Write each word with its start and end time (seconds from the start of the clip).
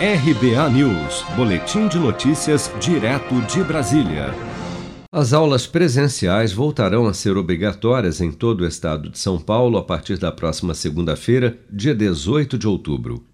RBA 0.00 0.70
News, 0.70 1.24
Boletim 1.34 1.88
de 1.88 1.98
Notícias, 1.98 2.72
direto 2.78 3.34
de 3.52 3.64
Brasília. 3.64 4.32
As 5.10 5.32
aulas 5.32 5.66
presenciais 5.66 6.52
voltarão 6.52 7.08
a 7.08 7.12
ser 7.12 7.36
obrigatórias 7.36 8.20
em 8.20 8.30
todo 8.30 8.60
o 8.60 8.66
estado 8.66 9.10
de 9.10 9.18
São 9.18 9.40
Paulo 9.40 9.76
a 9.76 9.82
partir 9.82 10.16
da 10.16 10.30
próxima 10.30 10.72
segunda-feira, 10.72 11.58
dia 11.68 11.96
18 11.96 12.56
de 12.56 12.68
outubro. 12.68 13.26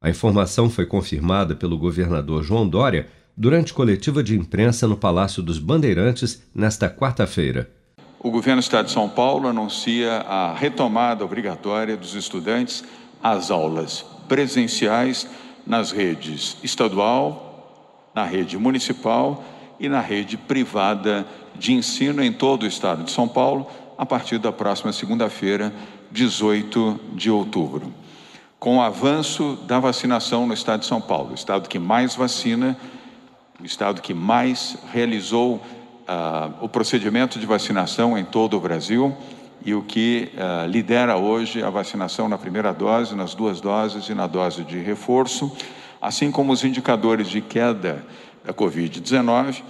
A 0.00 0.08
informação 0.08 0.70
foi 0.70 0.86
confirmada 0.86 1.54
pelo 1.54 1.76
governador 1.76 2.42
João 2.42 2.66
Dória 2.66 3.08
durante 3.36 3.74
coletiva 3.74 4.22
de 4.22 4.38
imprensa 4.38 4.88
no 4.88 4.96
Palácio 4.96 5.42
dos 5.42 5.58
Bandeirantes 5.58 6.42
nesta 6.54 6.88
quarta-feira. 6.88 7.68
O 8.20 8.30
governo 8.30 8.62
do 8.62 8.64
estado 8.64 8.86
de 8.86 8.92
São 8.92 9.06
Paulo 9.06 9.48
anuncia 9.48 10.12
a 10.26 10.54
retomada 10.54 11.22
obrigatória 11.22 11.94
dos 11.94 12.14
estudantes 12.14 12.82
às 13.22 13.50
aulas 13.50 14.02
presenciais 14.26 15.28
nas 15.66 15.90
redes 15.90 16.56
estadual, 16.62 18.10
na 18.14 18.24
rede 18.24 18.56
municipal 18.56 19.44
e 19.78 19.88
na 19.88 20.00
rede 20.00 20.36
privada 20.36 21.26
de 21.54 21.72
ensino 21.72 22.22
em 22.22 22.32
todo 22.32 22.62
o 22.62 22.66
estado 22.66 23.02
de 23.02 23.10
São 23.10 23.26
Paulo, 23.26 23.66
a 23.98 24.06
partir 24.06 24.38
da 24.38 24.52
próxima 24.52 24.92
segunda-feira, 24.92 25.74
18 26.10 27.00
de 27.14 27.30
outubro. 27.30 27.92
Com 28.58 28.78
o 28.78 28.82
avanço 28.82 29.58
da 29.66 29.78
vacinação 29.78 30.46
no 30.46 30.54
estado 30.54 30.80
de 30.80 30.86
São 30.86 31.00
Paulo, 31.00 31.32
o 31.32 31.34
estado 31.34 31.68
que 31.68 31.78
mais 31.78 32.14
vacina, 32.14 32.76
o 33.60 33.64
estado 33.64 34.00
que 34.00 34.14
mais 34.14 34.78
realizou 34.92 35.56
uh, 35.56 36.54
o 36.60 36.68
procedimento 36.68 37.38
de 37.38 37.46
vacinação 37.46 38.16
em 38.16 38.24
todo 38.24 38.56
o 38.56 38.60
Brasil 38.60 39.16
e 39.64 39.74
o 39.74 39.82
que 39.82 40.30
uh, 40.34 40.66
lidera 40.68 41.16
hoje 41.16 41.62
a 41.62 41.70
vacinação 41.70 42.28
na 42.28 42.38
primeira 42.38 42.72
dose, 42.72 43.14
nas 43.14 43.34
duas 43.34 43.60
doses 43.60 44.08
e 44.08 44.14
na 44.14 44.26
dose 44.26 44.64
de 44.64 44.78
reforço, 44.78 45.50
assim 46.00 46.30
como 46.30 46.52
os 46.52 46.64
indicadores 46.64 47.28
de 47.28 47.40
queda 47.40 48.04
da 48.44 48.52
Covid-19, 48.52 49.62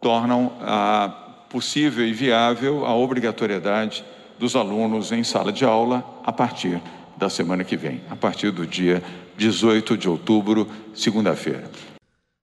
tornam 0.00 0.46
uh, 0.46 1.28
possível 1.48 2.06
e 2.06 2.12
viável 2.12 2.86
a 2.86 2.94
obrigatoriedade 2.94 4.04
dos 4.38 4.54
alunos 4.54 5.10
em 5.10 5.24
sala 5.24 5.52
de 5.52 5.64
aula 5.64 6.04
a 6.24 6.32
partir 6.32 6.80
da 7.16 7.28
semana 7.28 7.64
que 7.64 7.76
vem, 7.76 8.00
a 8.08 8.14
partir 8.14 8.52
do 8.52 8.66
dia 8.66 9.02
18 9.36 9.96
de 9.96 10.08
outubro, 10.08 10.68
segunda-feira. 10.94 11.68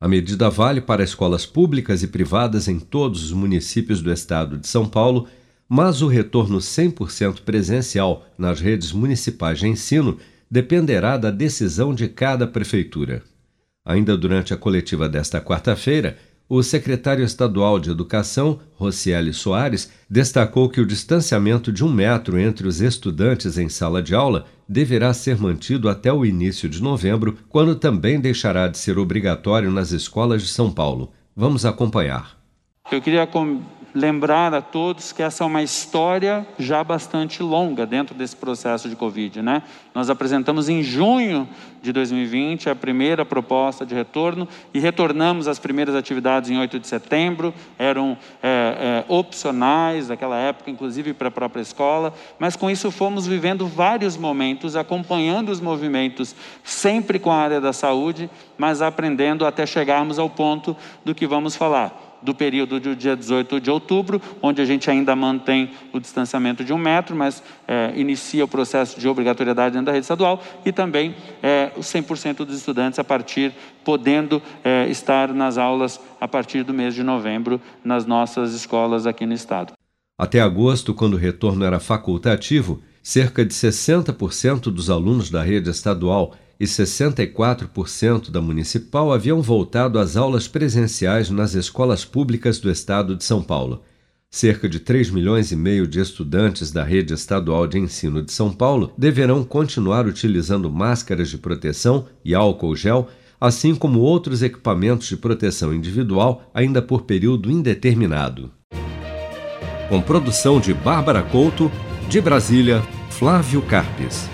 A 0.00 0.08
medida 0.08 0.50
vale 0.50 0.80
para 0.80 1.04
escolas 1.04 1.46
públicas 1.46 2.02
e 2.02 2.08
privadas 2.08 2.66
em 2.66 2.80
todos 2.80 3.22
os 3.22 3.32
municípios 3.32 4.02
do 4.02 4.12
estado 4.12 4.58
de 4.58 4.66
São 4.66 4.88
Paulo 4.88 5.28
mas 5.74 6.02
o 6.02 6.06
retorno 6.06 6.58
100% 6.58 7.40
presencial 7.40 8.26
nas 8.36 8.60
redes 8.60 8.92
municipais 8.92 9.58
de 9.58 9.66
ensino 9.66 10.18
dependerá 10.50 11.16
da 11.16 11.30
decisão 11.30 11.94
de 11.94 12.08
cada 12.08 12.46
prefeitura. 12.46 13.22
Ainda 13.82 14.14
durante 14.14 14.52
a 14.52 14.56
coletiva 14.58 15.08
desta 15.08 15.40
quarta-feira, 15.40 16.18
o 16.46 16.62
secretário 16.62 17.24
estadual 17.24 17.80
de 17.80 17.90
Educação, 17.90 18.60
Rocieli 18.74 19.32
Soares, 19.32 19.90
destacou 20.10 20.68
que 20.68 20.78
o 20.78 20.84
distanciamento 20.84 21.72
de 21.72 21.82
um 21.82 21.90
metro 21.90 22.38
entre 22.38 22.68
os 22.68 22.82
estudantes 22.82 23.56
em 23.56 23.70
sala 23.70 24.02
de 24.02 24.14
aula 24.14 24.44
deverá 24.68 25.14
ser 25.14 25.38
mantido 25.38 25.88
até 25.88 26.12
o 26.12 26.26
início 26.26 26.68
de 26.68 26.82
novembro, 26.82 27.38
quando 27.48 27.76
também 27.76 28.20
deixará 28.20 28.68
de 28.68 28.76
ser 28.76 28.98
obrigatório 28.98 29.70
nas 29.70 29.90
escolas 29.90 30.42
de 30.42 30.48
São 30.48 30.70
Paulo. 30.70 31.14
Vamos 31.34 31.64
acompanhar. 31.64 32.38
Eu 32.90 33.00
queria 33.00 33.22
lembrar 33.94 34.54
a 34.54 34.62
todos 34.62 35.12
que 35.12 35.22
essa 35.22 35.44
é 35.44 35.46
uma 35.46 35.62
história 35.62 36.46
já 36.58 36.82
bastante 36.82 37.42
longa 37.42 37.84
dentro 37.84 38.14
desse 38.14 38.34
processo 38.34 38.88
de 38.88 38.96
Covid. 38.96 39.42
Né? 39.42 39.62
Nós 39.94 40.08
apresentamos 40.08 40.68
em 40.68 40.82
junho 40.82 41.48
de 41.82 41.92
2020 41.92 42.70
a 42.70 42.74
primeira 42.74 43.24
proposta 43.24 43.84
de 43.84 43.94
retorno 43.94 44.48
e 44.72 44.78
retornamos 44.78 45.48
as 45.48 45.58
primeiras 45.58 45.94
atividades 45.94 46.48
em 46.48 46.58
8 46.58 46.78
de 46.78 46.86
setembro, 46.86 47.52
eram 47.78 48.16
é, 48.42 49.04
é, 49.08 49.12
opcionais 49.12 50.08
naquela 50.08 50.38
época, 50.38 50.70
inclusive 50.70 51.12
para 51.12 51.28
a 51.28 51.30
própria 51.30 51.60
escola, 51.60 52.14
mas 52.38 52.56
com 52.56 52.70
isso 52.70 52.90
fomos 52.90 53.26
vivendo 53.26 53.66
vários 53.66 54.16
momentos, 54.16 54.76
acompanhando 54.76 55.50
os 55.50 55.60
movimentos, 55.60 56.34
sempre 56.62 57.18
com 57.18 57.30
a 57.30 57.36
área 57.36 57.60
da 57.60 57.72
saúde, 57.72 58.30
mas 58.56 58.80
aprendendo 58.80 59.44
até 59.44 59.66
chegarmos 59.66 60.18
ao 60.18 60.30
ponto 60.30 60.76
do 61.04 61.14
que 61.14 61.26
vamos 61.26 61.56
falar 61.56 62.11
do 62.22 62.34
período 62.34 62.78
do 62.78 62.94
dia 62.94 63.16
18 63.16 63.60
de 63.60 63.70
outubro, 63.70 64.20
onde 64.40 64.62
a 64.62 64.64
gente 64.64 64.90
ainda 64.90 65.14
mantém 65.16 65.70
o 65.92 66.00
distanciamento 66.00 66.64
de 66.64 66.72
um 66.72 66.78
metro, 66.78 67.16
mas 67.16 67.42
é, 67.66 67.92
inicia 67.96 68.44
o 68.44 68.48
processo 68.48 68.98
de 68.98 69.08
obrigatoriedade 69.08 69.72
dentro 69.72 69.86
da 69.86 69.92
rede 69.92 70.04
estadual 70.04 70.42
e 70.64 70.72
também 70.72 71.14
é, 71.42 71.72
os 71.76 71.86
100% 71.86 72.44
dos 72.44 72.56
estudantes 72.56 72.98
a 72.98 73.04
partir, 73.04 73.52
podendo 73.84 74.40
é, 74.62 74.86
estar 74.88 75.32
nas 75.32 75.58
aulas 75.58 76.00
a 76.20 76.28
partir 76.28 76.62
do 76.62 76.72
mês 76.72 76.94
de 76.94 77.02
novembro 77.02 77.60
nas 77.84 78.06
nossas 78.06 78.54
escolas 78.54 79.06
aqui 79.06 79.26
no 79.26 79.34
estado. 79.34 79.72
Até 80.18 80.40
agosto, 80.40 80.94
quando 80.94 81.14
o 81.14 81.18
retorno 81.18 81.64
era 81.64 81.80
facultativo, 81.80 82.82
cerca 83.02 83.44
de 83.44 83.52
60% 83.52 84.70
dos 84.70 84.88
alunos 84.88 85.30
da 85.30 85.42
rede 85.42 85.68
estadual 85.70 86.34
e 86.62 86.64
64% 86.64 88.30
da 88.30 88.40
municipal 88.40 89.12
haviam 89.12 89.42
voltado 89.42 89.98
às 89.98 90.16
aulas 90.16 90.46
presenciais 90.46 91.28
nas 91.28 91.54
escolas 91.54 92.04
públicas 92.04 92.60
do 92.60 92.70
estado 92.70 93.16
de 93.16 93.24
São 93.24 93.42
Paulo. 93.42 93.82
Cerca 94.30 94.68
de 94.68 94.78
3 94.78 95.10
milhões 95.10 95.50
e 95.50 95.56
meio 95.56 95.88
de 95.88 95.98
estudantes 95.98 96.70
da 96.70 96.84
rede 96.84 97.14
estadual 97.14 97.66
de 97.66 97.80
ensino 97.80 98.22
de 98.22 98.30
São 98.30 98.52
Paulo 98.52 98.92
deverão 98.96 99.42
continuar 99.42 100.06
utilizando 100.06 100.70
máscaras 100.70 101.30
de 101.30 101.36
proteção 101.36 102.06
e 102.24 102.32
álcool 102.32 102.76
gel, 102.76 103.08
assim 103.40 103.74
como 103.74 103.98
outros 103.98 104.40
equipamentos 104.40 105.08
de 105.08 105.16
proteção 105.16 105.74
individual, 105.74 106.48
ainda 106.54 106.80
por 106.80 107.02
período 107.02 107.50
indeterminado. 107.50 108.52
Com 109.88 110.00
produção 110.00 110.60
de 110.60 110.72
Bárbara 110.72 111.24
Couto, 111.24 111.72
de 112.08 112.20
Brasília, 112.20 112.80
Flávio 113.10 113.62
Carpes. 113.62 114.30